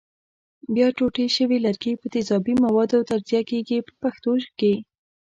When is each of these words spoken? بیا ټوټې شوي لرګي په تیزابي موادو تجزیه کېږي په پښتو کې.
بیا 0.73 0.87
ټوټې 0.97 1.25
شوي 1.35 1.57
لرګي 1.65 1.93
په 1.99 2.05
تیزابي 2.13 2.53
موادو 2.65 3.07
تجزیه 3.09 3.41
کېږي 3.49 3.77
په 3.87 3.91
پښتو 4.01 4.33
کې. 4.59 4.73